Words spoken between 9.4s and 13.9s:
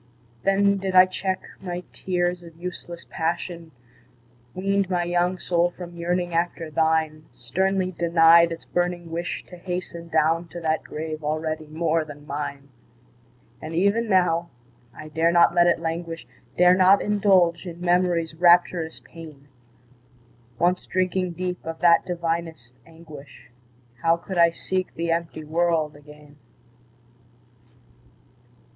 to hasten Down to that grave already more than mine! And